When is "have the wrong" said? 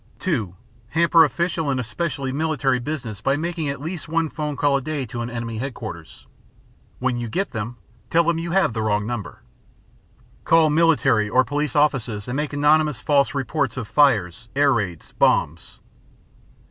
8.49-9.05